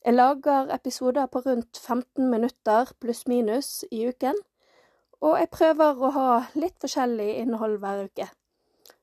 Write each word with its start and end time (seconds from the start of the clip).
Jeg 0.00 0.14
lager 0.14 0.70
episoder 0.72 1.26
på 1.26 1.42
rundt 1.44 1.76
15 1.76 2.30
minutter 2.30 2.88
pluss-minus 3.00 3.84
i 3.92 4.06
uken, 4.08 4.38
og 5.20 5.34
jeg 5.36 5.50
prøver 5.52 6.00
å 6.00 6.12
ha 6.14 6.28
litt 6.56 6.78
forskjellig 6.80 7.26
innhold 7.42 7.76
hver 7.82 8.06
uke. 8.08 8.30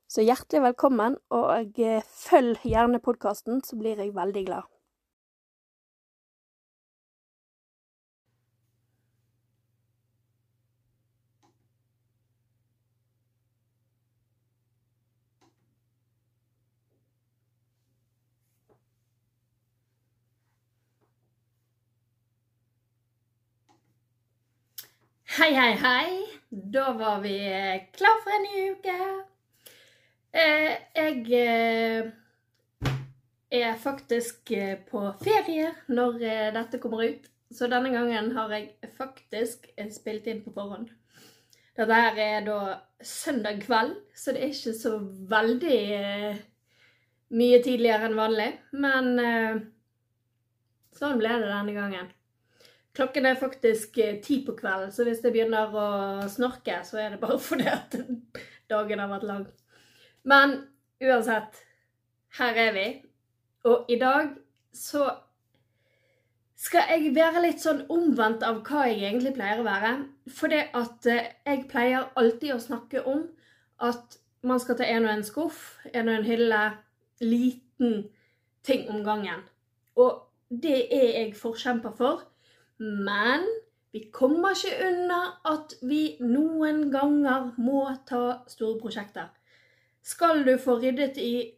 Så 0.10 0.26
hjertelig 0.26 0.64
velkommen, 0.64 1.20
og 1.30 1.78
følg 2.08 2.66
gjerne 2.66 3.04
podkasten, 3.04 3.62
så 3.62 3.78
blir 3.78 4.02
jeg 4.02 4.16
veldig 4.16 4.44
glad. 4.48 4.66
Hei, 25.38 25.54
hei, 25.54 25.74
hei. 25.78 26.14
Da 26.50 26.94
var 26.98 27.20
vi 27.22 27.36
klar 27.94 28.16
for 28.24 28.34
en 28.34 28.46
ny 28.48 28.62
uke. 28.74 28.94
Eh, 30.34 30.72
jeg 30.98 31.20
eh, 31.38 32.08
er 33.60 33.76
faktisk 33.78 34.50
eh, 34.58 34.80
på 34.90 35.04
ferie 35.22 35.68
når 35.94 36.18
dette 36.58 36.82
kommer 36.82 37.06
ut. 37.06 37.30
Så 37.54 37.70
denne 37.70 37.94
gangen 37.94 38.32
har 38.34 38.56
jeg 38.56 38.90
faktisk 38.98 39.70
spilt 39.94 40.26
inn 40.26 40.42
på 40.42 40.56
forhånd. 40.58 40.90
Dette 41.78 42.02
her 42.02 42.18
er 42.26 42.42
da 42.50 42.60
søndag 43.06 43.62
kveld, 43.68 43.94
så 44.18 44.34
det 44.34 44.42
er 44.42 44.58
ikke 44.58 44.78
så 44.82 44.98
veldig 45.38 45.82
mye 47.38 47.62
tidligere 47.62 48.10
enn 48.10 48.22
vanlig. 48.24 48.52
Men 48.74 49.14
sånn 50.98 51.22
ble 51.22 51.38
det 51.44 51.54
denne 51.54 51.78
gangen. 51.78 52.16
Klokken 52.98 53.28
er 53.30 53.38
faktisk 53.38 54.00
ti 54.26 54.40
på 54.45 54.56
kvelden, 54.58 54.90
så 54.92 55.06
hvis 55.06 55.22
det 55.22 55.31
begynner 55.36 55.70
å 55.70 55.88
snorke, 56.34 56.80
så 56.88 56.98
er 57.03 57.14
det 57.14 57.22
bare 57.22 57.38
fordi 57.50 57.70
at 57.70 57.98
dagen 58.72 59.03
har 59.03 59.12
vært 59.12 59.30
lang. 59.30 59.45
Men 60.28 60.58
uansett, 61.03 61.62
her 62.40 62.58
er 62.66 62.73
vi. 62.75 62.88
Og 63.70 63.90
i 63.92 64.00
dag 64.02 64.34
så 64.73 65.06
skal 66.58 66.90
jeg 66.90 67.14
være 67.16 67.44
litt 67.44 67.62
sånn 67.62 67.84
omvendt 67.94 68.44
av 68.45 68.64
hva 68.66 68.88
jeg 68.90 69.03
egentlig 69.03 69.36
pleier 69.36 69.62
å 69.62 69.68
være. 69.68 69.92
For 70.34 70.52
det 70.52 70.68
at 70.78 71.06
eh, 71.09 71.34
jeg 71.45 71.68
pleier 71.70 72.09
alltid 72.18 72.56
å 72.56 72.64
snakke 72.64 73.03
om 73.06 73.28
at 73.86 74.18
man 74.48 74.62
skal 74.62 74.80
ta 74.80 74.88
en 74.88 75.06
og 75.06 75.14
en 75.14 75.25
skuff, 75.25 75.59
en 75.94 76.09
og 76.09 76.16
en 76.18 76.25
hylle, 76.25 76.64
liten 77.22 78.08
ting 78.66 78.90
om 78.94 79.03
gangen. 79.06 79.45
Og 79.98 80.23
det 80.50 80.80
er 80.94 81.08
jeg 81.14 81.38
forkjemper 81.38 81.94
for. 81.98 82.25
Men 82.78 83.45
vi 83.92 84.03
kommer 84.14 84.53
ikke 84.53 84.89
unna 84.89 85.20
at 85.50 85.78
vi 85.81 86.02
noen 86.22 86.88
ganger 86.94 87.52
må 87.57 87.88
ta 88.09 88.44
store 88.52 88.79
prosjekter. 88.81 89.31
Skal 90.06 90.44
du 90.46 90.53
få 90.62 90.78
ryddet 90.81 91.18
i, 91.19 91.52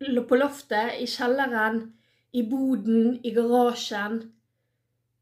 på 0.00 0.38
loftet, 0.40 0.98
i 0.98 1.06
kjelleren, 1.08 1.84
i 2.32 2.42
boden, 2.44 3.18
i 3.24 3.32
garasjen, 3.36 4.20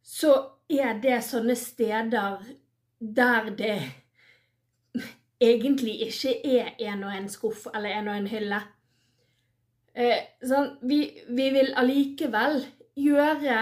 så 0.02 0.32
er 0.70 0.98
det 1.02 1.20
sånne 1.26 1.54
steder 1.58 2.40
der 2.98 3.50
det 3.58 3.76
egentlig 5.50 6.00
ikke 6.08 6.34
er 6.56 6.72
en 6.88 7.04
og 7.06 7.14
en 7.14 7.28
skuff 7.30 7.66
eller 7.74 7.98
en 7.98 8.10
og 8.10 8.16
en 8.16 8.30
hylle. 8.30 8.60
Eh, 9.96 10.26
sånn, 10.44 10.74
vi, 10.84 11.00
vi, 11.28 11.50
vil 11.54 11.72
allikevel 11.78 12.60
gjøre 13.00 13.60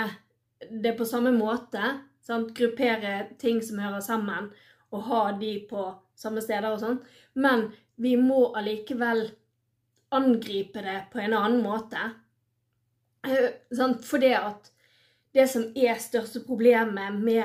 det 0.70 0.94
på 0.98 1.06
samme 1.08 1.32
måte. 1.34 1.82
Sant? 2.24 2.54
Gruppere 2.56 3.36
ting 3.38 3.60
som 3.62 3.78
hører 3.82 4.00
sammen, 4.04 4.50
og 4.94 5.06
ha 5.08 5.22
de 5.38 5.56
på 5.70 5.88
samme 6.16 6.42
steder 6.44 6.70
og 6.72 6.80
sånn. 6.82 7.00
Men 7.34 7.68
vi 8.00 8.14
må 8.16 8.52
allikevel 8.56 9.26
angripe 10.14 10.82
det 10.84 11.00
på 11.12 11.20
en 11.22 11.34
annen 11.34 11.62
måte. 11.64 12.10
Uh, 13.24 13.50
For 14.02 14.20
det 14.22 14.34
at 14.38 14.70
det 15.34 15.48
som 15.50 15.66
er 15.74 15.98
største 15.98 16.44
problemet 16.46 17.16
med 17.18 17.44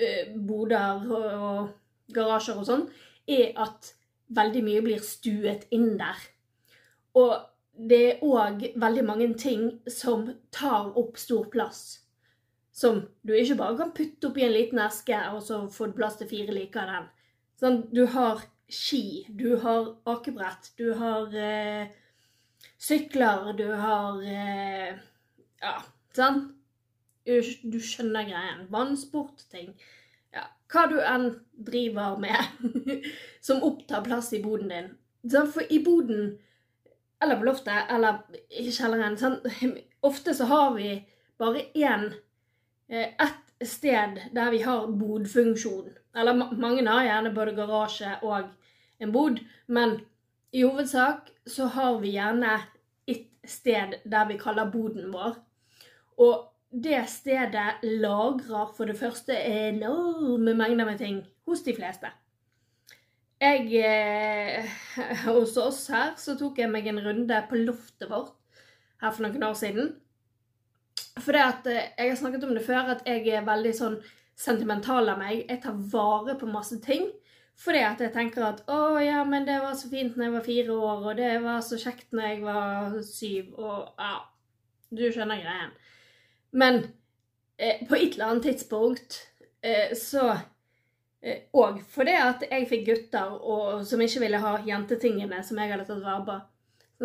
uh, 0.00 0.34
boder 0.34 1.06
og, 1.06 1.70
garasjer 2.10 2.58
og 2.58 2.66
sånn, 2.66 2.88
er 3.30 3.54
at 3.62 3.92
veldig 4.34 4.62
mye 4.66 4.82
blir 4.82 5.02
stuet 5.04 5.68
inn 5.70 5.94
der. 6.00 6.18
Og 7.14 7.36
det 7.90 8.00
er 8.08 8.24
òg 8.26 8.64
veldig 8.78 9.04
mange 9.06 9.28
ting 9.38 9.68
som 9.90 10.26
tar 10.52 10.90
opp 10.98 11.18
stor 11.18 11.46
plass. 11.52 12.00
Som 12.80 13.02
du 13.26 13.34
ikke 13.36 13.58
bare 13.60 13.76
kan 13.76 13.90
putte 13.96 14.30
oppi 14.30 14.46
en 14.46 14.54
liten 14.54 14.80
eske, 14.80 15.16
og 15.34 15.42
så 15.44 15.66
få 15.72 15.90
plass 15.96 16.16
til 16.16 16.30
fire 16.30 16.54
like 16.56 16.80
av 16.80 16.88
den. 16.94 17.08
Sånn, 17.60 17.82
du 17.92 18.06
har 18.14 18.40
ski, 18.72 19.26
du 19.28 19.58
har 19.60 19.90
akebrett, 20.08 20.70
du 20.80 20.94
har 20.96 21.34
eh, 21.36 21.90
sykler, 22.80 23.52
du 23.58 23.66
har 23.76 24.22
eh, 24.24 24.94
Ja, 25.60 25.74
sant? 26.16 26.54
Du 27.28 27.76
skjønner 27.84 28.24
greien. 28.26 28.62
Vannsportting. 28.72 29.74
Ja, 30.34 30.46
hva 30.72 30.86
du 30.88 30.96
enn 31.04 31.26
driver 31.52 32.16
med 32.18 33.04
som 33.46 33.60
opptar 33.66 34.06
plass 34.06 34.32
i 34.34 34.40
boden 34.42 34.72
din. 34.72 34.88
For 35.52 35.62
i 35.68 35.82
boden, 35.84 36.32
eller 37.20 37.38
på 37.38 37.46
loftet, 37.50 37.92
eller 37.92 38.24
i 38.48 38.72
kjelleren 38.72 39.20
sånn, 39.20 39.38
Ofte 40.08 40.32
så 40.32 40.46
har 40.48 40.72
vi 40.78 40.94
bare 41.36 41.66
én 41.76 42.08
eh, 42.90 43.14
Ett 43.14 43.68
sted 43.68 44.20
der 44.34 44.50
vi 44.50 44.62
har 44.62 44.86
bodfunksjon. 44.86 45.90
Eller 46.16 46.34
mange 46.34 46.86
har 46.88 47.04
gjerne 47.04 47.34
både 47.34 47.54
garasje 47.54 48.16
og 48.22 48.48
en 49.00 49.12
bod, 49.12 49.40
men 49.66 50.00
i 50.52 50.62
hovedsak 50.62 51.30
så 51.46 51.68
har 51.74 52.00
vi 52.02 52.16
gjerne 52.16 52.56
et 53.08 53.28
sted 53.46 54.00
der 54.04 54.26
vi 54.28 54.38
kaller 54.40 54.70
boden 54.72 55.12
vår. 55.12 55.36
Og 56.20 56.48
det 56.70 57.02
stedet 57.10 57.82
lagrer 57.82 58.72
for 58.76 58.86
det 58.86 58.98
første 58.98 59.34
enorme 59.34 60.54
mengder 60.54 60.84
med 60.84 60.98
ting 60.98 61.22
hos 61.46 61.62
de 61.66 61.74
fleste. 61.74 62.10
Jeg, 63.40 63.70
eh, 63.80 64.66
hos 65.24 65.56
oss 65.56 65.86
her 65.88 66.12
så 66.20 66.36
tok 66.38 66.58
jeg 66.60 66.70
meg 66.70 66.86
en 66.90 67.00
runde 67.04 67.42
på 67.48 67.62
loftet 67.62 68.10
vårt 68.10 68.36
her 69.00 69.14
for 69.14 69.24
noen 69.24 69.46
år 69.48 69.56
siden. 69.56 69.94
For 71.20 71.36
det 71.36 71.44
at 71.44 71.70
eh, 71.70 71.88
jeg 71.98 72.12
har 72.12 72.20
snakket 72.20 72.46
om 72.48 72.54
det 72.56 72.66
før, 72.66 72.94
at 72.96 73.06
jeg 73.08 73.26
er 73.28 73.46
veldig 73.46 73.74
sånn 73.76 73.98
sentimental 74.40 75.08
av 75.12 75.20
meg. 75.20 75.44
Jeg 75.48 75.62
tar 75.64 75.80
vare 75.92 76.36
på 76.40 76.48
masse 76.50 76.80
ting. 76.84 77.08
Fordi 77.60 77.82
at 77.84 78.00
jeg 78.00 78.12
tenker 78.14 78.46
at 78.46 78.62
å 78.72 78.96
ja, 79.04 79.20
men 79.28 79.44
det 79.44 79.58
var 79.60 79.74
så 79.76 79.90
fint 79.90 80.14
når 80.16 80.26
jeg 80.26 80.34
var 80.34 80.46
fire 80.46 80.76
år, 80.76 81.02
og 81.10 81.18
det 81.18 81.32
var 81.44 81.58
så 81.64 81.76
kjekt 81.80 82.14
når 82.16 82.28
jeg 82.30 82.38
var 82.46 82.94
syv, 83.04 83.50
og 83.58 84.00
ja 84.00 84.14
Du 84.90 85.04
skjønner 85.12 85.38
greien. 85.38 85.74
Men 86.50 86.80
eh, 87.60 87.84
på 87.86 87.98
et 87.98 88.16
eller 88.16 88.30
annet 88.30 88.48
tidspunkt 88.48 89.20
eh, 89.62 89.92
så 89.94 90.32
eh, 91.22 91.44
Og 91.54 91.78
fordi 91.92 92.16
at 92.18 92.42
jeg 92.48 92.66
fikk 92.72 92.88
gutter 92.88 93.36
og, 93.38 93.84
som 93.86 94.02
ikke 94.02 94.24
ville 94.24 94.40
ha 94.42 94.56
jentetingene 94.66 95.44
som 95.46 95.60
jeg 95.60 95.70
hadde 95.70 95.86
tatt 95.86 96.02
vare 96.02 96.24
på. 96.26 96.38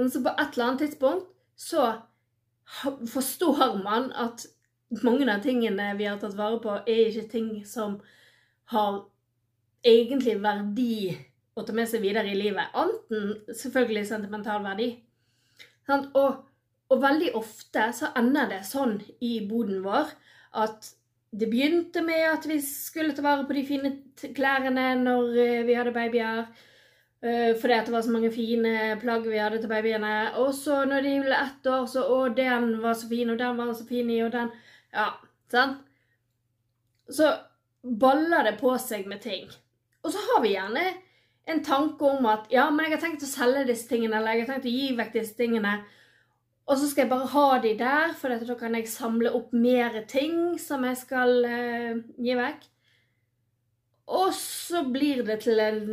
Så 0.08 0.24
på 0.24 0.34
et 0.34 0.56
eller 0.56 0.66
annet 0.70 0.86
tidspunkt 0.88 1.30
så 1.60 1.92
forstår 2.66 3.84
man 3.84 4.12
at 4.12 4.46
mange 5.04 5.28
av 5.32 5.44
tingene 5.44 5.94
vi 5.98 6.08
har 6.10 6.18
tatt 6.22 6.38
vare 6.38 6.60
på, 6.64 6.80
er 6.86 7.08
ikke 7.10 7.30
ting 7.32 7.50
som 7.68 8.00
har 8.74 9.04
egentlig 9.86 10.38
verdi 10.42 11.16
å 11.56 11.64
ta 11.64 11.74
med 11.76 11.88
seg 11.90 12.04
videre 12.04 12.32
i 12.32 12.38
livet. 12.38 12.74
Anten 12.76 13.36
selvfølgelig 13.54 14.06
sentimental 14.10 14.64
verdi. 14.66 14.90
Og, 15.88 16.42
og, 16.90 16.96
veldig 17.02 17.32
ofte 17.38 17.90
så 17.94 18.10
ender 18.18 18.50
det 18.50 18.64
sånn 18.68 18.98
i 19.24 19.38
boden 19.46 19.84
vår 19.86 20.10
at 20.66 20.90
det 21.36 21.50
begynte 21.52 22.02
med 22.06 22.24
at 22.32 22.48
vi 22.50 22.58
skulle 22.64 23.14
ta 23.16 23.22
vare 23.26 23.46
på 23.46 23.56
de 23.58 23.66
fine 23.68 23.92
klærne 24.36 24.94
når 25.02 25.38
eh, 25.44 25.64
vi 25.68 25.76
hadde 25.78 25.94
babyer. 25.96 26.46
Eh, 27.25 27.56
fordi 27.57 27.74
at 27.74 27.88
det 27.88 27.94
var 27.95 28.04
så 28.06 28.13
mange 28.13 28.30
fine 28.30 29.00
plagg 29.01 29.25
vi 29.25 29.39
hadde 29.42 29.57
til 29.62 29.72
babyene. 29.72 30.13
Og 30.44 30.54
så 30.54 30.83
når 30.86 31.07
de 31.07 31.16
ble 31.24 31.39
ett 31.39 31.69
år, 31.72 31.88
så 31.89 32.06
Å, 32.06 32.19
den 32.38 32.75
var 32.83 32.94
så 32.94 33.10
fin, 33.10 33.31
og 33.33 33.39
den 33.39 33.57
var 33.57 33.74
så 33.74 33.88
fin 33.89 34.10
i, 34.10 34.22
og 34.25 34.31
den 34.36 34.54
Ja, 34.94 35.10
sant? 35.51 35.81
Så 37.10 37.31
baller 37.81 38.45
det 38.45 38.60
på 38.60 38.77
seg 38.81 39.07
med 39.10 39.22
ting. 39.22 39.50
Og 40.04 40.13
så 40.13 40.22
har 40.27 40.42
vi 40.42 40.54
gjerne 40.54 40.86
en 41.45 41.63
tanke 41.66 42.06
om 42.06 42.25
at 42.30 42.48
ja, 42.54 42.69
men 42.69 42.86
jeg 42.86 42.95
har 42.95 43.01
tenkt 43.04 43.25
å 43.25 43.30
selge 43.30 43.66
disse 43.68 43.89
tingene, 43.89 44.18
eller 44.18 44.33
jeg 44.33 44.45
har 44.45 44.54
tenkt 44.54 44.69
å 44.69 44.74
gi 44.74 44.94
vekk 44.98 45.12
disse 45.13 45.38
tingene. 45.38 45.74
Og 46.66 46.80
så 46.81 46.89
skal 46.89 47.06
jeg 47.06 47.12
bare 47.12 47.30
ha 47.33 47.60
de 47.62 47.74
der, 47.77 48.13
for 48.18 48.33
da 48.33 48.57
kan 48.57 48.77
jeg 48.77 48.89
samle 48.89 49.33
opp 49.38 49.51
mer 49.54 50.00
ting 50.10 50.57
som 50.62 50.86
jeg 50.88 50.98
skal 50.98 51.36
uh, 51.45 52.00
gi 52.18 52.38
vekk. 52.38 52.66
Og 54.18 54.33
så 54.38 54.81
blir 54.89 55.22
det 55.27 55.44
til 55.45 55.62
en 55.62 55.83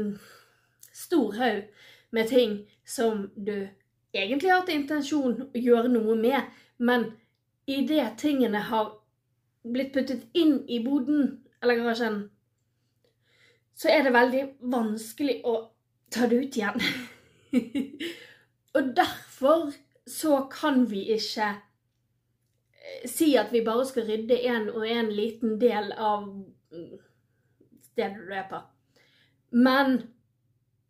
stor 1.03 1.37
haug 1.39 1.89
med 2.13 2.29
ting 2.29 2.59
som 2.87 3.29
du 3.37 3.69
egentlig 4.13 4.53
har 4.53 4.67
til 4.67 4.83
intensjon 4.83 5.39
å 5.47 5.51
gjøre 5.57 5.91
noe 5.93 6.17
med, 6.19 6.51
men 6.79 7.11
idet 7.67 8.19
tingene 8.21 8.61
har 8.69 8.93
blitt 9.63 9.93
puttet 9.95 10.27
inn 10.37 10.61
i 10.69 10.81
boden 10.85 11.39
eller 11.63 11.79
garasjen, 11.81 12.19
så 13.75 13.89
er 13.89 14.05
det 14.05 14.15
veldig 14.15 14.43
vanskelig 14.73 15.41
å 15.49 15.55
ta 16.13 16.29
det 16.29 16.43
ut 16.43 16.59
igjen. 16.59 16.83
og 18.77 18.93
derfor 18.97 19.73
så 20.09 20.43
kan 20.53 20.85
vi 20.91 21.07
ikke 21.15 21.49
eh, 21.49 23.07
si 23.09 23.33
at 23.39 23.53
vi 23.55 23.63
bare 23.65 23.87
skal 23.89 24.09
rydde 24.11 24.41
en 24.51 24.69
og 24.75 24.85
en 24.89 25.13
liten 25.15 25.57
del 25.63 25.93
av 25.95 26.27
stedet 27.93 28.27
du 28.27 28.35
er 28.35 28.49
på. 28.51 28.61
Men 29.53 30.03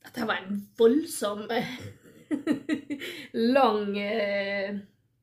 dette 0.04 0.26
var 0.28 0.42
en 0.42 0.62
voldsom 0.78 1.44
lang 3.56 3.98
eh, 3.98 4.76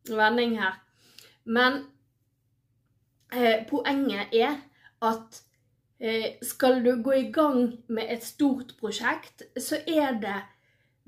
vending 0.10 0.58
her. 0.62 0.80
Men 1.50 1.81
eh, 3.34 3.66
poenget 3.70 4.36
er 4.36 4.60
at 5.06 5.42
eh, 6.00 6.38
skal 6.46 6.84
du 6.86 6.94
gå 7.04 7.18
i 7.18 7.31
gang 7.31 7.74
med 7.88 8.14
et 8.14 8.24
stort 8.24 8.76
prosjekt, 8.80 9.44
så 9.58 9.81
er 9.88 10.20
det 10.22 10.38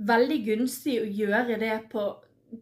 veldig 0.02 0.40
gunstig 0.46 0.98
å 1.02 1.08
gjøre 1.10 1.60
det 1.62 1.78
på 1.92 2.06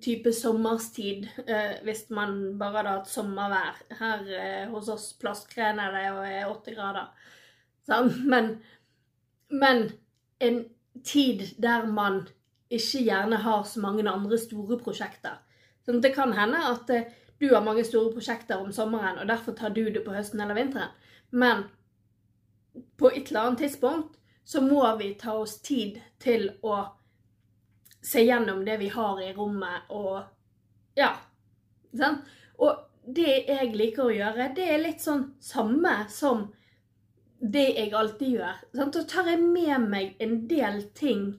type 0.04 0.34
sommerstid, 0.36 1.28
eh, 1.48 1.80
hvis 1.84 2.10
man 2.14 2.60
bare 2.60 2.78
hadde 2.78 2.96
hatt 3.00 3.10
sommervær. 3.10 3.80
Her 4.00 4.28
eh, 4.38 4.66
hos 4.70 4.90
oss 4.92 5.12
plastkrener 5.22 5.96
det 5.96 6.06
og 6.14 6.26
er 6.28 6.52
80 6.52 6.78
grader. 6.78 7.08
Så, 7.88 8.04
Men, 8.34 8.60
men 9.50 9.90
en 10.40 10.60
tid 11.06 11.46
der 11.58 11.86
man 11.86 12.28
ikke 12.70 13.04
gjerne 13.04 13.40
har 13.44 13.64
så 13.64 13.82
mange 13.82 14.06
andre 14.10 14.38
store 14.38 14.78
prosjekter. 14.82 15.40
Sånn, 15.86 16.02
det 16.04 16.14
kan 16.14 16.34
hende 16.38 16.62
at 16.70 16.90
eh, 16.94 17.10
du 17.40 17.50
har 17.54 17.64
mange 17.66 17.86
store 17.88 18.12
prosjekter 18.14 18.60
om 18.62 18.72
sommeren, 18.76 19.18
og 19.22 19.28
derfor 19.30 19.56
tar 19.58 19.74
du 19.74 19.86
det 19.90 20.04
på 20.06 20.14
høsten 20.14 20.42
eller 20.44 20.58
vinteren. 20.58 20.92
Men 21.32 21.64
på 23.00 23.10
et 23.10 23.30
eller 23.30 23.48
annet 23.48 23.64
tidspunkt 23.64 24.18
så 24.44 24.62
må 24.62 24.84
vi 25.00 25.14
ta 25.20 25.38
oss 25.40 25.60
tid 25.62 26.00
til 26.22 26.50
å 26.66 26.82
se 28.02 28.24
gjennom 28.24 28.62
det 28.66 28.78
vi 28.82 28.90
har 28.92 29.22
i 29.24 29.32
rommet, 29.36 29.90
og 29.90 30.22
ja. 31.00 31.14
Sant? 31.96 32.28
Og 32.60 32.86
det 33.16 33.46
jeg 33.48 33.74
liker 33.76 34.10
å 34.10 34.14
gjøre, 34.14 34.52
det 34.56 34.68
er 34.70 34.82
litt 34.84 35.02
sånn 35.04 35.30
samme 35.42 36.04
som 36.12 36.48
det 37.40 37.68
jeg 37.76 37.94
alltid 37.96 38.36
gjør. 38.36 38.64
Sant? 38.76 38.96
Så 38.96 39.06
tar 39.08 39.30
jeg 39.32 39.42
med 39.44 39.88
meg 39.90 40.16
en 40.24 40.42
del 40.50 40.82
ting 40.98 41.32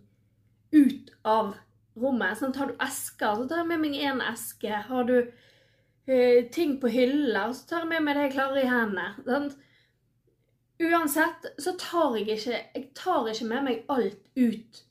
ut 0.73 1.11
av 1.25 1.55
rommet. 2.01 2.39
Sant? 2.39 2.57
Har 2.57 2.71
du 2.71 2.77
esker, 2.81 3.37
så 3.37 3.49
tar 3.49 3.63
jeg 3.63 3.71
med 3.73 3.83
meg 3.85 3.99
én 4.01 4.23
eske. 4.25 4.83
Har 4.89 5.09
du 5.09 5.17
uh, 5.21 6.41
ting 6.53 6.79
på 6.81 6.93
hyller, 6.93 7.53
så 7.53 7.69
tar 7.69 7.85
jeg 7.85 7.93
med 7.95 8.07
meg 8.07 8.17
det 8.17 8.29
jeg 8.29 8.37
klarer 8.39 8.63
i 8.63 8.71
hendene. 8.71 9.11
Sant? 9.29 9.59
Uansett 10.81 11.51
så 11.61 11.75
tar 11.77 12.15
jeg 12.17 12.39
ikke 12.39 12.57
Jeg 12.57 12.85
tar 12.97 13.27
ikke 13.29 13.49
med 13.51 13.65
meg 13.67 13.83
alt 13.93 14.23
ut 14.37 14.85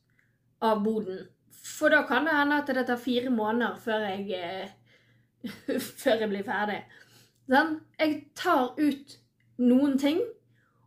av 0.61 0.83
boden. 0.85 1.23
For 1.65 1.89
da 1.89 2.03
kan 2.07 2.27
det 2.27 2.35
hende 2.35 2.59
at 2.61 2.69
det 2.75 2.85
tar 2.85 2.99
fire 3.01 3.31
måneder 3.33 3.79
før 3.81 4.05
jeg, 4.05 4.69
før 6.01 6.21
jeg 6.21 6.29
blir 6.29 6.45
ferdig. 6.45 6.83
Sånn? 7.49 7.79
Jeg 7.97 8.19
tar 8.37 8.75
ut 8.77 9.15
noen 9.57 9.97
ting 9.97 10.21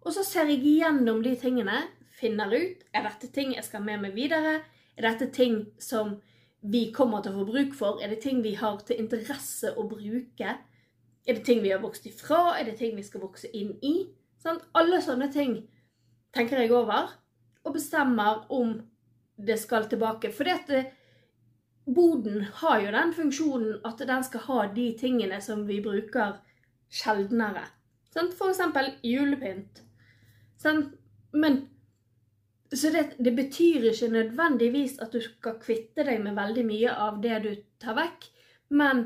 og 0.03 0.15
så 0.15 0.25
ser 0.27 0.51
jeg 0.51 0.63
igjennom 0.67 1.23
de 1.25 1.35
tingene, 1.39 1.85
finner 2.19 2.53
ut 2.53 2.85
er 2.95 3.07
dette 3.07 3.31
ting 3.35 3.55
jeg 3.57 3.67
skal 3.67 3.85
med 3.85 4.03
meg 4.03 4.15
videre. 4.17 4.61
Er 4.97 5.09
dette 5.09 5.31
ting 5.35 5.65
som 5.83 6.17
vi 6.63 6.89
kommer 6.95 7.23
til 7.23 7.35
å 7.35 7.41
få 7.41 7.49
bruk 7.49 7.75
for? 7.75 8.03
Er 8.03 8.13
det 8.13 8.21
ting 8.23 8.43
vi 8.45 8.55
har 8.59 8.79
til 8.87 9.01
interesse 9.03 9.73
å 9.79 9.87
bruke? 9.89 10.57
Er 11.23 11.39
det 11.39 11.45
ting 11.47 11.63
vi 11.63 11.73
har 11.73 11.83
vokst 11.83 12.07
ifra? 12.07 12.59
Er 12.59 12.67
det 12.69 12.77
ting 12.79 12.97
vi 12.99 13.07
skal 13.07 13.23
vokse 13.25 13.51
inn 13.55 13.77
i? 13.83 13.95
Sånn, 14.43 14.59
alle 14.75 14.99
sånne 15.03 15.29
ting 15.33 15.61
tenker 16.35 16.63
jeg 16.63 16.73
over, 16.75 17.13
og 17.63 17.77
bestemmer 17.77 18.43
om 18.51 18.75
det 19.39 19.59
skal 19.63 19.87
tilbake. 19.91 20.33
For 20.35 20.49
det, 20.49 20.81
boden 21.87 22.47
har 22.63 22.81
jo 22.83 22.95
den 22.95 23.15
funksjonen 23.15 23.79
at 23.87 24.03
den 24.09 24.27
skal 24.27 24.47
ha 24.49 24.59
de 24.75 24.89
tingene 24.99 25.39
som 25.45 25.63
vi 25.69 25.79
bruker 25.85 26.41
sjeldnere. 26.93 27.65
Sånn, 28.13 28.33
for 28.37 28.53
eksempel 28.53 28.93
julepynt. 29.07 29.85
Sånn? 30.63 30.83
Men 31.33 31.69
Så 32.73 32.89
det, 32.89 33.19
det, 33.19 33.35
betyr 33.37 33.85
ikke 33.91 34.07
nødvendigvis 34.09 34.95
at 35.05 35.13
du 35.13 35.21
skal 35.21 35.59
kvitte 35.61 36.07
deg 36.09 36.23
med 36.25 36.39
veldig 36.39 36.63
mye 36.65 36.93
av 37.05 37.19
det 37.21 37.41
du 37.45 37.51
tar 37.83 37.99
vekk, 37.99 38.25
men 38.73 39.03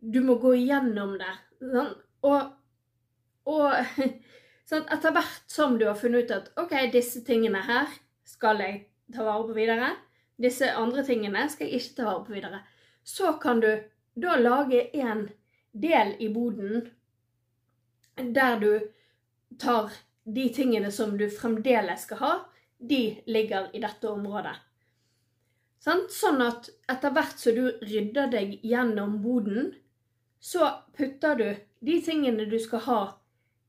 du 0.00 0.18
må 0.20 0.34
gå 0.42 0.52
igjennom 0.58 1.14
det. 1.16 1.30
Sant? 1.62 2.02
Og, 2.28 2.50
og 3.48 3.96
sånn, 4.68 4.84
etter 4.84 5.16
hvert 5.16 5.48
som 5.48 5.78
du 5.80 5.86
har 5.88 5.96
funnet 5.96 6.28
ut 6.28 6.34
at 6.36 6.52
OK, 6.60 6.74
disse 6.92 7.24
tingene 7.24 7.62
her 7.64 7.88
skal 8.28 8.60
jeg 8.60 8.82
ta 9.16 9.24
vare 9.24 9.48
på 9.48 9.56
videre, 9.56 9.94
disse 10.36 10.68
andre 10.68 11.06
tingene 11.08 11.46
skal 11.48 11.70
jeg 11.70 11.80
ikke 11.80 11.96
ta 12.02 12.10
vare 12.10 12.26
på 12.28 12.36
videre, 12.36 12.60
så 13.00 13.32
kan 13.40 13.64
du 13.64 13.70
da 14.20 14.36
lage 14.36 14.90
en 15.00 15.24
del 15.72 16.14
i 16.20 16.28
boden 16.28 16.84
der 18.36 18.60
du 18.60 18.72
tar 19.56 19.88
de 20.34 20.48
tingene 20.54 20.90
som 20.92 21.16
du 21.18 21.26
fremdeles 21.30 22.06
skal 22.06 22.20
ha, 22.22 22.32
de 22.78 23.22
ligger 23.26 23.70
i 23.76 23.82
dette 23.82 24.08
området. 24.08 24.56
Sånn 25.80 26.42
at 26.44 26.68
etter 26.92 27.14
hvert 27.16 27.40
som 27.40 27.56
du 27.56 27.70
rydder 27.80 28.28
deg 28.32 28.58
gjennom 28.66 29.18
boden, 29.24 29.72
så 30.40 30.68
putter 30.96 31.40
du 31.40 31.48
de 31.80 31.96
tingene 32.04 32.46
du 32.48 32.58
skal 32.60 32.84
ha, 32.84 33.00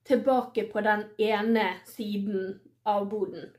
tilbake 0.08 0.66
på 0.72 0.82
den 0.82 1.06
ene 1.22 1.66
siden 1.88 2.56
av 2.90 3.06
boden. 3.12 3.52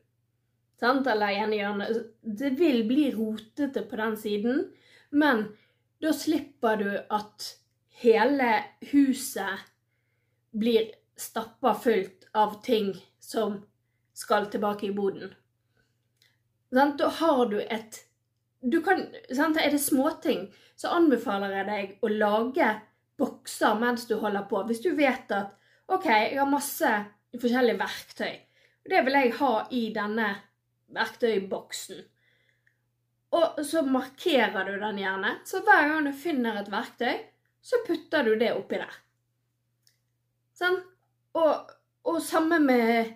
Sant? 0.80 1.06
Eller 1.06 1.36
ene 1.38 1.58
hjørnet. 1.60 2.00
Det 2.20 2.50
vil 2.58 2.82
bli 2.88 3.06
rotete 3.14 3.84
på 3.86 3.98
den 4.00 4.16
siden, 4.18 4.64
men 5.10 5.44
da 6.02 6.10
slipper 6.16 6.80
du 6.80 6.90
at 7.14 7.46
hele 8.02 8.50
huset 8.90 9.68
blir 10.50 10.90
stappa 11.16 11.76
fullt 11.78 12.21
av 12.32 12.60
ting 12.64 12.94
som 13.20 13.60
skal 14.16 14.48
tilbake 14.52 14.88
i 14.88 14.94
boden. 14.94 15.34
Sånn, 16.72 16.96
da 16.96 17.10
har 17.20 17.46
du 17.52 17.60
et 17.62 18.00
du 18.62 18.78
kan, 18.82 19.08
sant? 19.34 19.58
Er 19.58 19.72
det 19.74 19.80
småting, 19.82 20.46
så 20.78 20.92
anbefaler 20.94 21.56
jeg 21.56 21.66
deg 21.66 22.06
å 22.06 22.10
lage 22.12 22.68
bokser 23.18 23.74
mens 23.80 24.06
du 24.06 24.14
holder 24.20 24.46
på. 24.50 24.62
Hvis 24.68 24.84
du 24.84 24.92
vet 24.94 25.34
at 25.34 25.56
OK, 25.90 26.06
jeg 26.06 26.38
har 26.38 26.48
masse 26.48 26.92
forskjellige 27.34 27.80
verktøy. 27.80 28.32
Det 28.86 29.02
vil 29.06 29.18
jeg 29.18 29.34
ha 29.40 29.52
i 29.74 29.82
denne 29.94 30.28
verktøyboksen. 30.94 32.00
Og 33.32 33.60
så 33.66 33.82
markerer 33.82 34.68
du 34.68 34.74
den 34.78 35.00
gjerne. 35.00 35.36
Så 35.48 35.62
hver 35.64 35.88
gang 35.88 36.06
du 36.06 36.12
finner 36.14 36.60
et 36.60 36.70
verktøy, 36.72 37.18
så 37.62 37.80
putter 37.86 38.26
du 38.26 38.34
det 38.38 38.52
oppi 38.54 38.78
der. 38.78 38.98
Sånn? 40.58 40.78
Og, 41.38 41.72
og 42.08 42.22
samme 42.24 42.58
med 42.62 43.12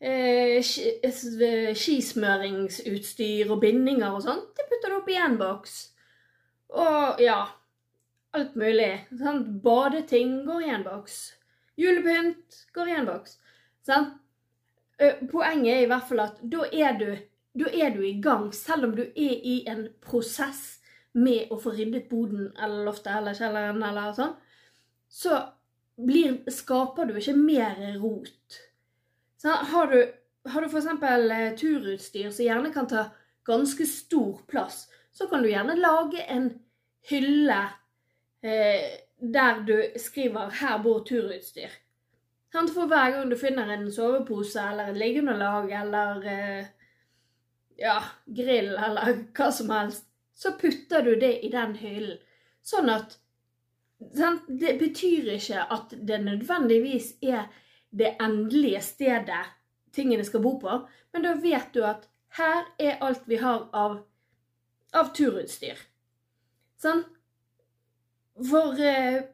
eh, 0.00 0.58
skismøringsutstyr 1.76 3.50
og 3.50 3.60
bindinger 3.62 4.10
og 4.16 4.22
sånn. 4.26 4.42
Det 4.56 4.66
putter 4.70 4.90
du 4.90 4.96
opp 4.98 5.08
i 5.10 5.18
én 5.20 5.38
boks. 5.40 5.80
Og 6.80 7.20
ja 7.22 7.40
Alt 8.30 8.54
mulig. 8.54 9.06
Sant? 9.18 9.48
Badeting 9.62 10.44
går 10.46 10.60
i 10.62 10.70
en 10.70 10.84
boks. 10.86 11.14
Julepynt 11.80 12.60
går 12.76 12.90
i 12.90 12.92
en 13.00 13.08
boks. 13.08 13.38
Sant? 13.86 14.20
Poenget 15.32 15.72
er 15.72 15.82
i 15.82 15.88
hvert 15.90 16.06
fall 16.06 16.22
at 16.26 16.38
da 16.52 16.66
er, 16.68 16.98
du, 17.00 17.08
da 17.58 17.72
er 17.72 17.90
du 17.94 18.04
i 18.06 18.20
gang, 18.22 18.50
selv 18.54 18.86
om 18.86 18.94
du 18.94 19.02
er 19.02 19.34
i 19.34 19.56
en 19.70 19.88
prosess 20.04 20.78
med 21.16 21.50
å 21.50 21.58
få 21.58 21.72
ryddet 21.74 22.06
boden 22.10 22.52
eller 22.54 22.84
loftet 22.86 23.16
eller 23.16 23.34
kjelleren 23.34 23.82
eller 23.82 24.12
sånn. 24.14 24.36
Så 25.10 25.40
blir, 26.06 26.38
skaper 26.50 27.08
du 27.08 27.18
ikke 27.18 27.36
mer 27.36 27.78
rot. 28.00 28.60
Så 29.40 29.48
har 29.72 29.86
du, 29.92 30.00
har 30.48 30.64
du 30.64 30.68
f.eks. 30.68 30.86
Eh, 30.86 31.52
turutstyr 31.56 32.30
som 32.30 32.44
gjerne 32.44 32.72
kan 32.74 32.88
ta 32.88 33.04
ganske 33.48 33.86
stor 33.86 34.40
plass, 34.48 34.88
så 35.12 35.26
kan 35.26 35.42
du 35.42 35.50
gjerne 35.50 35.78
lage 35.80 36.22
en 36.28 36.50
hylle 37.10 37.62
eh, 38.42 39.00
der 39.20 39.62
du 39.66 39.76
skriver 39.96 40.50
'Her 40.50 40.82
bor 40.82 41.04
turutstyr'. 41.04 41.78
For 42.52 42.86
hver 42.86 43.10
gang 43.10 43.30
du 43.30 43.36
finner 43.38 43.70
en 43.70 43.92
sovepose 43.92 44.60
eller 44.60 44.90
et 44.90 44.96
liggeunderlag 44.96 45.72
eller 45.82 46.26
eh, 46.26 46.66
ja, 47.78 47.98
grill 48.26 48.74
eller 48.74 49.24
hva 49.36 49.50
som 49.52 49.70
helst, 49.70 50.04
så 50.34 50.52
putter 50.58 51.02
du 51.02 51.14
det 51.20 51.44
i 51.44 51.50
den 51.52 51.76
hyllen. 51.76 52.18
Sånn 52.62 52.90
at 52.92 53.16
Det 54.00 54.78
betyr 54.80 55.34
ikke 55.36 55.64
at 55.70 55.92
det 56.08 56.20
nødvendigvis 56.24 57.12
er 57.22 57.50
det 57.90 58.14
endelige 58.20 58.80
stedet 58.80 59.44
tingene 59.92 60.24
skal 60.24 60.42
bo 60.42 60.54
på, 60.62 60.78
men 61.12 61.26
da 61.26 61.34
vet 61.42 61.74
du 61.74 61.82
at 61.84 62.06
her 62.38 62.68
er 62.78 63.00
alt 63.02 63.26
vi 63.26 63.40
har 63.42 63.66
av, 63.74 63.98
av 64.94 65.10
turutstyr. 65.14 65.78
Sånn? 66.80 67.02
For 68.50 68.78
eh, 68.80 69.24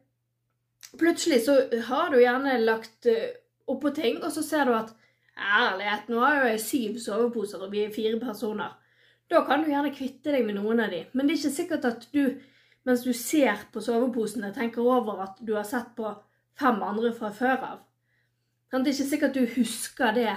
plutselig 0.98 1.42
så 1.44 1.58
har 1.88 2.10
du 2.10 2.18
gjerne 2.22 2.56
lagt 2.64 3.06
eh, 3.10 3.36
oppå 3.70 3.92
ting, 3.94 4.22
og 4.24 4.32
så 4.32 4.42
ser 4.42 4.66
du 4.66 4.74
at 4.76 4.94
Ærlighet, 5.36 6.06
nå 6.08 6.20
har 6.22 6.46
jeg 6.48 6.60
syv 6.64 6.92
soveposer, 7.04 7.60
og 7.60 7.72
vi 7.74 7.82
er 7.84 7.92
fire 7.92 8.16
personer. 8.16 8.72
Da 9.28 9.42
kan 9.44 9.60
du 9.60 9.68
gjerne 9.68 9.92
kvitte 9.92 10.32
deg 10.32 10.46
med 10.46 10.56
noen 10.56 10.80
av 10.80 10.94
de, 10.94 11.02
men 11.12 11.28
det 11.28 11.34
er 11.34 11.40
ikke 11.42 11.56
sikkert 11.58 11.88
at 11.88 12.06
du, 12.14 12.38
mens 12.86 13.02
du 13.02 13.12
ser 13.16 13.66
på 13.72 13.82
soveposene, 13.82 14.52
tenker 14.54 14.86
over 14.86 15.24
at 15.24 15.40
du 15.42 15.56
har 15.56 15.66
sett 15.66 15.94
på 15.98 16.12
fem 16.58 16.78
andre 16.86 17.10
fra 17.16 17.32
før 17.34 17.56
av. 17.56 17.80
Det 18.70 18.82
er 18.82 18.92
ikke 18.92 19.10
sikkert 19.10 19.36
du 19.36 19.46
husker 19.56 20.14
det 20.16 20.34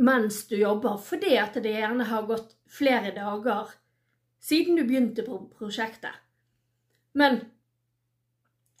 mens 0.00 0.42
du 0.48 0.56
jobber, 0.56 0.96
fordi 1.02 1.34
at 1.36 1.58
det 1.60 1.74
gjerne 1.74 2.06
har 2.08 2.28
gått 2.28 2.54
flere 2.70 3.12
dager 3.16 3.74
siden 4.40 4.78
du 4.78 4.84
begynte 4.88 5.24
på 5.26 5.38
prosjektet. 5.58 6.14
Men 7.12 7.42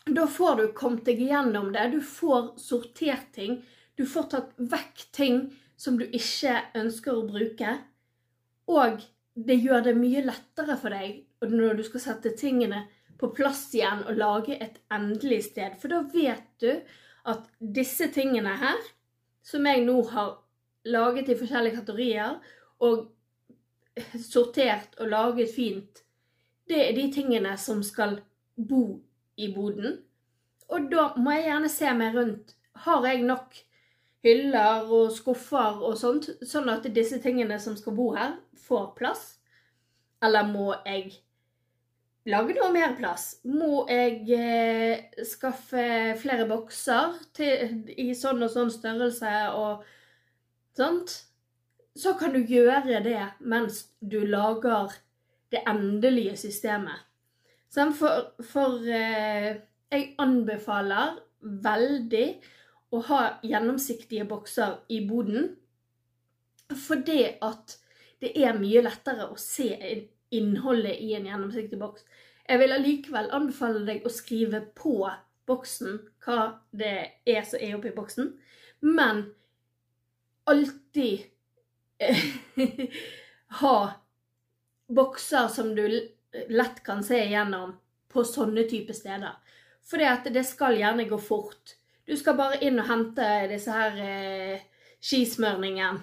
da 0.06 0.26
får 0.30 0.56
du 0.56 0.64
kommet 0.76 1.04
deg 1.04 1.20
gjennom 1.26 1.72
det. 1.74 1.90
Du 1.92 2.00
får 2.00 2.54
sortert 2.60 3.32
ting. 3.36 3.60
Du 3.98 4.06
får 4.08 4.30
tatt 4.32 4.54
vekk 4.56 5.02
ting 5.12 5.42
som 5.80 5.98
du 6.00 6.06
ikke 6.06 6.56
ønsker 6.78 7.16
å 7.16 7.26
bruke. 7.28 7.74
Og 8.70 9.02
det 9.34 9.58
gjør 9.60 9.84
det 9.90 9.98
mye 9.98 10.24
lettere 10.24 10.78
for 10.80 10.94
deg 10.94 11.20
når 11.48 11.78
du 11.78 11.84
skal 11.86 12.02
sette 12.04 12.34
tingene 12.36 12.84
på 13.20 13.30
plass 13.36 13.66
igjen 13.76 14.04
og 14.08 14.18
lage 14.18 14.56
et 14.56 14.80
endelig 14.92 15.44
sted. 15.50 15.76
For 15.80 15.92
da 15.92 16.02
vet 16.12 16.46
du 16.62 16.70
at 17.30 17.48
disse 17.60 18.08
tingene 18.12 18.56
her, 18.60 18.78
som 19.44 19.66
jeg 19.66 19.84
nå 19.84 19.96
har 20.12 20.38
laget 20.88 21.28
i 21.28 21.36
forskjellige 21.38 21.80
kategorier 21.80 22.38
og 22.80 23.08
sortert 24.20 24.96
og 25.00 25.10
laget 25.12 25.52
fint, 25.52 26.04
det 26.68 26.80
er 26.86 26.94
de 26.96 27.08
tingene 27.12 27.56
som 27.58 27.82
skal 27.82 28.20
bo 28.56 29.00
i 29.36 29.50
boden. 29.54 29.98
Og 30.70 30.86
da 30.92 31.10
må 31.18 31.34
jeg 31.34 31.48
gjerne 31.48 31.72
se 31.72 31.92
meg 31.98 32.16
rundt. 32.16 32.54
Har 32.84 33.04
jeg 33.08 33.24
nok 33.26 33.56
hyller 34.24 34.86
og 34.86 35.10
skuffer 35.12 35.80
og 35.82 35.96
sånt, 35.98 36.28
sånn 36.46 36.70
at 36.72 36.86
disse 36.94 37.18
tingene 37.20 37.58
som 37.60 37.76
skal 37.76 37.96
bo 37.96 38.12
her, 38.14 38.36
får 38.68 38.92
plass? 38.96 39.24
Eller 40.22 40.46
må 40.46 40.70
jeg 40.84 41.18
lage 42.28 42.56
noe 42.56 42.70
mer 42.74 42.94
plass? 42.98 43.40
Må 43.48 43.86
jeg 43.88 44.26
eh, 44.36 45.24
skaffe 45.26 46.16
flere 46.20 46.46
bokser 46.50 47.16
til, 47.36 47.80
i 47.96 48.10
sånn 48.16 48.42
og 48.44 48.52
sånn 48.52 48.72
størrelse 48.74 49.34
og 49.56 49.86
sånt? 50.76 51.16
Så 51.96 52.14
kan 52.18 52.34
du 52.34 52.40
gjøre 52.40 53.00
det 53.04 53.20
mens 53.40 53.86
du 54.00 54.20
lager 54.26 54.92
det 55.50 55.64
endelige 55.68 56.36
systemet. 56.38 57.06
Sånn, 57.70 57.92
for, 57.94 58.32
for 58.42 58.82
eh, 58.86 59.60
jeg 59.90 60.14
anbefaler 60.22 61.18
veldig 61.40 62.26
å 62.94 63.02
ha 63.06 63.20
gjennomsiktige 63.46 64.26
bokser 64.28 64.80
i 64.90 65.00
boden. 65.06 65.52
Fordi 66.70 67.22
at 67.42 67.76
det 68.22 68.34
er 68.38 68.58
mye 68.58 68.82
lettere 68.84 69.28
å 69.30 69.38
se 69.40 69.70
innholdet 70.30 71.00
i 71.00 71.14
en 71.14 71.26
gjennomsiktig 71.26 71.78
boks. 71.80 72.04
Jeg 72.48 72.62
vil 72.62 72.74
allikevel 72.74 73.30
anbefale 73.34 73.82
deg 73.86 74.06
å 74.06 74.12
skrive 74.12 74.62
på 74.76 74.94
boksen 75.50 75.98
hva 76.24 76.46
det 76.70 76.94
er 77.28 77.44
som 77.46 77.62
er 77.62 77.76
oppi 77.76 77.92
boksen, 77.94 78.32
men 78.86 79.24
alltid 80.50 81.26
ha 83.60 83.76
bokser 84.90 85.48
som 85.52 85.74
du 85.74 85.84
lett 86.48 86.82
kan 86.86 87.04
se 87.04 87.20
igjennom 87.26 87.74
på 88.10 88.24
sånne 88.26 88.64
type 88.70 88.94
steder. 88.94 89.36
For 89.86 90.02
det 90.30 90.44
skal 90.46 90.78
gjerne 90.78 91.08
gå 91.10 91.18
fort. 91.18 91.76
Du 92.06 92.16
skal 92.18 92.38
bare 92.38 92.58
inn 92.64 92.78
og 92.82 92.88
hente 92.90 93.26
disse 93.50 93.74
her 93.74 93.98
eh, 94.02 94.62
skismørningen. 95.02 96.00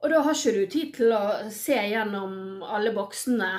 Og 0.00 0.10
da 0.10 0.22
har 0.24 0.36
ikke 0.36 0.56
du 0.56 0.70
tid 0.72 0.94
til 0.96 1.12
å 1.12 1.24
se 1.52 1.76
gjennom 1.76 2.62
alle 2.64 2.92
boksene. 2.96 3.50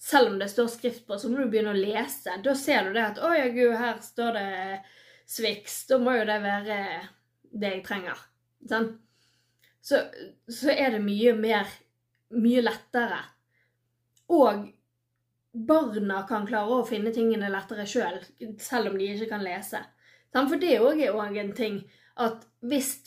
Selv 0.00 0.32
om 0.32 0.38
det 0.40 0.48
står 0.52 0.68
skrift 0.72 1.06
på, 1.08 1.18
så 1.18 1.28
må 1.28 1.40
du 1.40 1.50
begynne 1.52 1.72
å 1.72 1.78
lese. 1.78 2.36
Da 2.44 2.54
ser 2.56 2.84
du 2.84 2.92
det 2.96 3.04
at 3.04 3.18
'Å 3.18 3.32
ja, 3.36 3.48
gud, 3.48 3.76
her 3.76 4.00
står 4.00 4.32
det 4.36 4.80
Swix'. 5.26 5.86
Da 5.88 5.98
må 5.98 6.16
jo 6.16 6.24
det 6.28 6.40
være 6.42 6.78
det 7.52 7.72
jeg 7.74 7.84
trenger. 7.84 8.20
Sånn? 8.68 8.98
Så, 9.80 10.00
så 10.48 10.72
er 10.72 10.96
det 10.96 11.04
mye 11.04 11.34
mer 11.34 11.66
Mye 12.34 12.58
lettere. 12.58 13.20
Og 14.34 14.64
barna 15.54 16.24
kan 16.26 16.46
klare 16.46 16.80
å 16.80 16.86
finne 16.86 17.12
tingene 17.14 17.48
lettere 17.52 17.84
sjøl, 17.86 18.18
selv, 18.18 18.56
selv 18.58 18.90
om 18.90 18.96
de 18.98 19.12
ikke 19.12 19.28
kan 19.30 19.44
lese. 19.46 19.78
For 20.34 20.58
det 20.60 20.80
òg 20.82 21.00
er 21.00 21.14
òg 21.14 21.38
en 21.38 21.52
ting 21.54 21.78
at 22.20 22.42
hvis, 22.66 22.98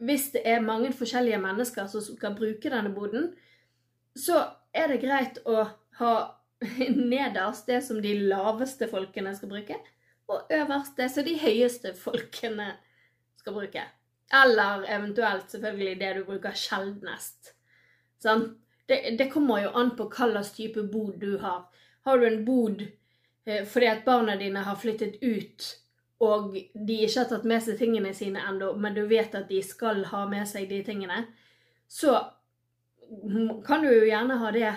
hvis, 0.00 0.30
det 0.32 0.42
er 0.48 0.64
mange 0.64 0.92
forskjellige 0.96 1.40
mennesker 1.42 1.88
som 1.92 2.02
skal 2.04 2.36
bruke 2.36 2.72
denne 2.72 2.92
boden, 2.94 3.30
så 4.16 4.42
er 4.72 4.92
det 4.92 5.02
greit 5.04 5.40
å 5.44 5.66
ha 6.00 6.12
nederst 7.14 7.68
det 7.68 7.80
som 7.84 8.00
de 8.02 8.14
laveste 8.30 8.88
folkene 8.90 9.34
skal 9.36 9.52
bruke, 9.52 9.78
og 10.30 10.52
øverst 10.54 10.96
det 10.96 11.10
som 11.12 11.26
de 11.26 11.36
høyeste 11.40 11.94
folkene 11.98 12.72
skal 13.40 13.56
bruke. 13.56 13.84
Eller 14.42 14.84
eventuelt 14.94 15.50
selvfølgelig 15.50 16.00
det 16.00 16.10
du 16.16 16.24
bruker 16.28 16.54
sjeldnest. 16.56 17.54
Sånn? 18.22 18.46
Det, 18.86 19.02
det, 19.18 19.28
kommer 19.30 19.64
jo 19.64 19.72
an 19.78 19.92
på 19.98 20.08
slags 20.14 20.52
type 20.54 20.82
bod 20.92 21.18
du 21.22 21.38
har. 21.42 21.66
Har 22.06 22.18
du 22.18 22.26
en 22.26 22.44
bod 22.44 22.82
eh, 23.46 23.64
fordi 23.66 23.86
at 23.86 24.04
barna 24.04 24.36
dine 24.36 24.62
har 24.66 24.78
flyttet 24.78 25.22
ut 25.22 25.66
og 26.20 26.52
de 26.52 26.98
ikke 27.00 27.22
har 27.22 27.30
tatt 27.30 27.46
med 27.48 27.62
seg 27.64 27.78
tingene 27.80 28.12
sine 28.16 28.42
ennå, 28.50 28.74
men 28.76 28.96
du 28.96 29.06
vet 29.08 29.34
at 29.34 29.48
de 29.48 29.62
skal 29.64 30.04
ha 30.10 30.26
med 30.28 30.48
seg 30.48 30.68
de 30.68 30.82
tingene, 30.84 31.24
så 31.88 32.18
kan 33.66 33.82
du 33.82 33.88
jo 33.88 34.04
gjerne 34.06 34.36
ha 34.38 34.50
det 34.54 34.74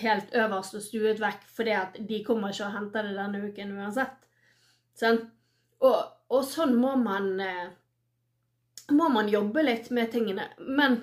helt 0.00 0.32
øverst 0.34 0.78
og 0.78 0.82
stuet 0.82 1.20
vekk, 1.20 1.44
fordi 1.52 1.76
at 1.76 2.00
de 2.08 2.22
kommer 2.24 2.52
ikke 2.52 2.66
og 2.66 2.76
henter 2.78 3.06
det 3.06 3.16
denne 3.18 3.44
uken 3.44 3.76
uansett. 3.76 4.16
Sånn? 4.98 5.20
Og, 5.84 5.98
og, 6.32 6.42
sånn 6.48 6.74
må 6.80 6.94
man, 6.96 7.28
eh, 7.40 7.68
må 8.94 9.10
man 9.12 9.28
jobbe 9.30 9.64
litt 9.66 9.90
med 9.94 10.12
tingene. 10.14 10.48
Men 10.58 11.02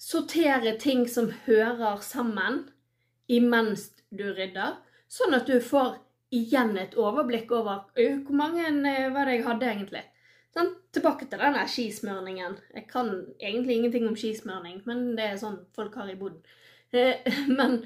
sortere 0.00 0.76
ting 0.80 1.06
som 1.08 1.30
hører 1.46 2.02
sammen 2.04 2.66
imens 3.30 3.88
du 4.12 4.26
rydder, 4.34 4.76
sånn 5.08 5.36
at 5.36 5.48
du 5.48 5.56
får 5.64 5.96
igjen 6.34 6.74
et 6.80 6.96
overblikk 6.98 7.52
over 7.54 7.86
hvor 7.94 8.36
mange 8.36 8.66
eh, 8.66 9.12
var 9.14 9.28
det 9.28 9.38
jeg 9.38 9.46
hadde 9.46 9.70
egentlig. 9.70 10.04
Sånn, 10.54 10.70
tilbake 10.94 11.26
til 11.26 11.40
den 11.42 11.56
skismørningen. 11.66 12.58
Jeg 12.76 12.86
kan 12.90 13.10
egentlig 13.40 13.78
ingenting 13.78 14.06
om 14.06 14.18
skismørning, 14.18 14.82
men 14.86 15.16
det 15.18 15.32
er 15.32 15.40
sånn 15.40 15.58
folk 15.74 15.96
har 15.98 16.12
i 16.12 16.18
boden. 16.18 16.44
Eh, 16.94 17.26
men 17.58 17.80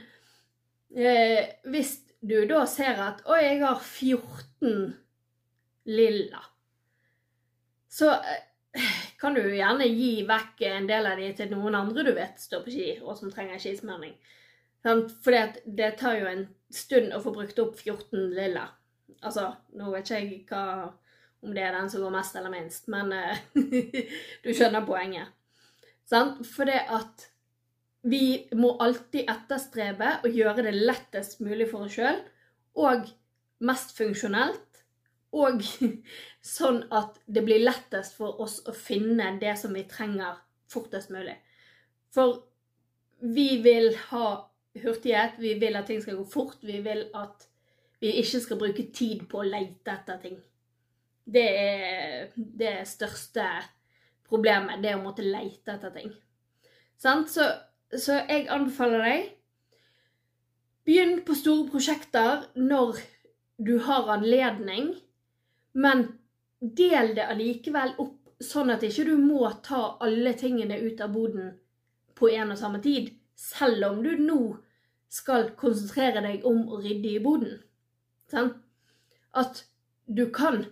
eh, 0.93 1.57
hvis 1.65 1.95
du 2.21 2.43
da 2.51 2.65
ser 2.69 3.01
at 3.01 3.23
Oi, 3.31 3.41
jeg 3.45 3.63
har 3.63 3.81
14 3.81 4.93
lilla. 5.89 6.43
Så 7.89 8.11
eh, 8.13 8.93
kan 9.21 9.39
du 9.39 9.43
gjerne 9.47 9.89
gi 9.89 10.27
vekk 10.29 10.67
en 10.69 10.91
del 10.91 11.09
av 11.09 11.23
de 11.23 11.33
til 11.39 11.55
noen 11.55 11.79
andre 11.79 12.05
du 12.05 12.13
vet 12.19 12.37
står 12.43 12.67
på 12.67 12.75
ski, 12.75 12.91
og 13.01 13.17
som 13.17 13.33
trenger 13.33 13.63
skismørning. 13.63 14.13
Fordi 14.85 15.41
det 15.79 15.95
tar 15.99 16.21
jo 16.21 16.29
en 16.31 16.45
stund 16.75 17.15
å 17.15 17.21
få 17.23 17.33
brukt 17.35 17.59
opp 17.63 17.79
14 17.81 18.31
lilla. 18.37 18.67
Altså, 19.25 19.49
nå 19.79 19.91
vet 19.95 20.11
ikke 20.11 20.21
jeg 20.21 20.45
hva, 20.51 20.93
om 21.45 21.55
det 21.55 21.65
er 21.65 21.75
den 21.75 21.91
som 21.91 22.05
går 22.05 22.15
mest 22.15 22.37
eller 22.39 22.53
minst, 22.53 22.89
men 22.93 23.13
uh, 23.15 23.41
du 24.45 24.51
skjønner 24.53 24.87
poenget. 24.87 25.35
Sant? 26.09 26.43
For 26.49 26.69
det 26.69 26.81
at 26.95 27.29
vi 28.09 28.49
må 28.57 28.77
alltid 28.83 29.29
etterstrebe 29.29 30.19
å 30.25 30.31
gjøre 30.31 30.65
det 30.69 30.75
lettest 30.77 31.43
mulig 31.45 31.69
for 31.71 31.87
oss 31.87 31.97
sjøl, 31.99 32.21
og 32.79 33.09
mest 33.65 33.97
funksjonelt. 33.99 34.65
Og 35.39 35.61
sånn 36.57 36.85
at 36.95 37.19
det 37.27 37.43
blir 37.45 37.65
lettest 37.65 38.17
for 38.17 38.41
oss 38.41 38.61
å 38.69 38.75
finne 38.77 39.35
det 39.43 39.57
som 39.61 39.75
vi 39.77 39.85
trenger, 39.91 40.39
fortest 40.69 41.13
mulig. 41.13 41.37
For 42.15 42.39
vi 43.21 43.59
vil 43.65 43.93
ha 44.09 44.29
hurtighet, 44.83 45.39
vi 45.39 45.55
vil 45.61 45.79
at 45.79 45.89
ting 45.91 46.03
skal 46.03 46.19
gå 46.21 46.27
fort, 46.29 46.59
vi 46.63 46.81
vil 46.85 47.07
at 47.17 47.49
vi 48.01 48.13
ikke 48.21 48.41
skal 48.41 48.61
bruke 48.61 48.87
tid 48.95 49.25
på 49.31 49.41
å 49.41 49.49
lete 49.49 49.95
etter 49.95 50.21
ting. 50.23 50.39
Det 51.29 51.49
er 51.61 52.29
det 52.37 52.77
største 52.89 53.47
problemet, 54.29 54.83
det 54.83 54.95
å 54.97 55.03
måtte 55.03 55.27
lete 55.27 55.75
etter 55.75 55.93
ting. 55.95 56.13
Så, 56.99 57.45
så 57.95 58.23
jeg 58.27 58.49
anbefaler 58.51 59.05
deg 59.05 59.35
Begynn 60.89 61.19
på 61.21 61.35
store 61.37 61.67
prosjekter 61.69 62.47
når 62.57 62.97
du 63.61 63.75
har 63.85 64.07
anledning, 64.09 64.95
men 65.77 66.07
del 66.61 67.13
det 67.19 67.27
allikevel 67.29 67.93
opp, 68.01 68.15
sånn 68.41 68.73
at 68.73 68.87
ikke 68.87 69.05
du 69.05 69.19
må 69.21 69.43
ta 69.67 69.99
alle 70.01 70.33
tingene 70.39 70.79
ut 70.81 71.03
av 71.05 71.13
boden 71.13 71.51
på 72.17 72.31
en 72.33 72.55
og 72.55 72.61
samme 72.61 72.81
tid, 72.81 73.11
selv 73.37 73.91
om 73.91 74.01
du 74.01 74.15
nå 74.17 74.39
skal 75.09 75.53
konsentrere 75.57 76.23
deg 76.25 76.47
om 76.47 76.67
å 76.69 76.81
rydde 76.83 77.15
i 77.15 77.23
boden. 77.23 77.59
Sånn? 78.31 78.53
At 79.33 79.65
du 80.05 80.27
kan 80.35 80.65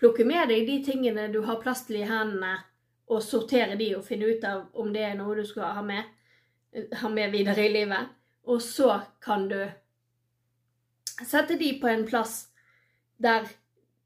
plukke 0.00 0.24
med 0.24 0.48
deg 0.52 0.66
de 0.68 0.78
tingene 0.84 1.28
du 1.32 1.42
har 1.44 1.60
plass 1.62 1.86
til 1.88 2.00
i 2.00 2.08
hendene, 2.08 2.58
og 3.10 3.24
sortere 3.26 3.74
de 3.76 3.90
og 3.96 4.04
finne 4.06 4.28
ut 4.30 4.44
av 4.46 4.66
om 4.78 4.92
det 4.94 5.02
er 5.02 5.16
noe 5.18 5.34
du 5.40 5.42
skal 5.46 5.74
ha 5.74 5.82
med, 5.82 6.04
ha 7.00 7.08
med 7.10 7.32
videre 7.34 7.64
i 7.66 7.72
livet. 7.72 8.12
Og 8.46 8.62
så 8.62 9.00
kan 9.22 9.48
du 9.50 9.58
sette 11.26 11.58
de 11.58 11.72
på 11.80 11.90
en 11.90 12.06
plass 12.06 12.44
der 13.20 13.48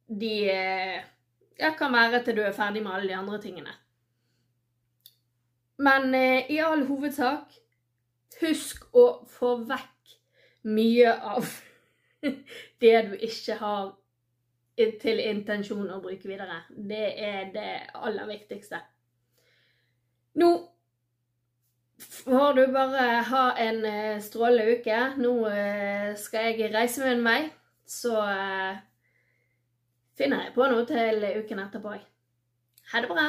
de 0.08 0.34
ja, 1.58 1.70
kan 1.78 1.92
være 1.92 2.22
til 2.24 2.38
du 2.38 2.42
er 2.44 2.56
ferdig 2.56 2.82
med 2.82 2.94
alle 2.94 3.10
de 3.10 3.18
andre 3.18 3.40
tingene. 3.42 3.74
Men 5.76 6.14
eh, 6.14 6.50
i 6.50 6.58
all 6.62 6.84
hovedsak, 6.86 7.54
husk 8.40 8.86
å 8.94 9.06
få 9.44 9.58
vekk 9.68 10.16
mye 10.74 11.12
av 11.36 11.52
det 12.82 12.96
du 13.10 13.14
ikke 13.20 13.60
har 13.60 13.92
til 14.74 15.20
intensjon 15.22 15.90
å 15.92 16.00
bruke 16.02 16.28
videre. 16.28 16.64
Det 16.68 17.06
er 17.22 17.50
det 17.54 17.72
aller 17.94 18.26
viktigste. 18.26 18.80
Nå 20.40 20.50
får 21.98 22.56
du 22.58 22.64
bare 22.74 23.06
ha 23.30 23.44
en 23.60 23.84
eh, 23.86 24.22
strålende 24.24 24.78
uke. 24.80 25.00
Nå 25.20 25.36
eh, 25.50 26.10
skal 26.18 26.50
jeg 26.50 26.74
reise 26.74 27.04
med 27.04 27.22
meg, 27.22 27.48
så 27.86 28.18
eh, 28.26 28.82
finner 30.18 30.48
jeg 30.48 30.56
på 30.58 30.70
noe 30.70 30.86
til 30.90 31.28
uken 31.38 31.66
etterpå. 31.68 31.98
Ha 32.92 33.04
det 33.04 33.12
bra! 33.12 33.28